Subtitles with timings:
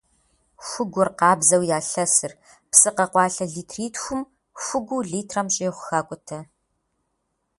[0.67, 2.33] Хугур къабзэу ялъэсыр,
[2.71, 4.21] псы къэкъуалъэ литритхум
[4.63, 6.39] хугуу литрэм щӏигъу хакӏутэ.